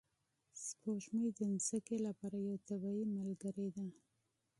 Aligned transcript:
سپوږمۍ 0.65 1.27
د 1.39 1.41
ځمکې 1.65 1.97
لپاره 2.07 2.37
یوه 2.47 2.59
طبیعي 2.67 3.03
ملګرې 3.17 3.67
ده 3.75 3.85